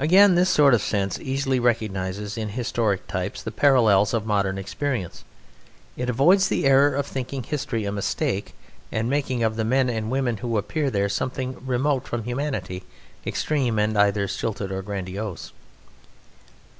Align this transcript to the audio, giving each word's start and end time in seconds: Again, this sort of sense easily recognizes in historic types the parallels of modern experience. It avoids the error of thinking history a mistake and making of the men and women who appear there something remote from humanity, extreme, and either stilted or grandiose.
Again, 0.00 0.34
this 0.34 0.50
sort 0.50 0.74
of 0.74 0.82
sense 0.82 1.16
easily 1.20 1.60
recognizes 1.60 2.36
in 2.36 2.48
historic 2.48 3.06
types 3.06 3.40
the 3.40 3.52
parallels 3.52 4.12
of 4.12 4.26
modern 4.26 4.58
experience. 4.58 5.22
It 5.96 6.10
avoids 6.10 6.48
the 6.48 6.64
error 6.64 6.92
of 6.96 7.06
thinking 7.06 7.44
history 7.44 7.84
a 7.84 7.92
mistake 7.92 8.52
and 8.90 9.08
making 9.08 9.44
of 9.44 9.54
the 9.54 9.64
men 9.64 9.88
and 9.88 10.10
women 10.10 10.38
who 10.38 10.58
appear 10.58 10.90
there 10.90 11.08
something 11.08 11.64
remote 11.64 12.08
from 12.08 12.24
humanity, 12.24 12.82
extreme, 13.24 13.78
and 13.78 13.96
either 13.96 14.26
stilted 14.26 14.72
or 14.72 14.82
grandiose. 14.82 15.52